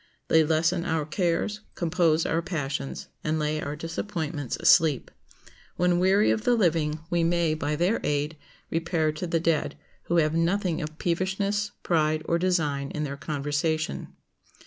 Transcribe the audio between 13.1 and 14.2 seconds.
conversation.